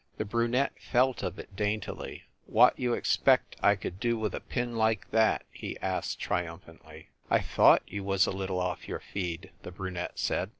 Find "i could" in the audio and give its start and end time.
3.61-3.99